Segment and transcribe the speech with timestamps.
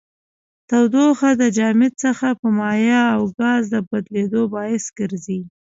[0.69, 5.39] تودوخه د جامد څخه په مایع او ګاز د بدلیدو باعث ګرځي.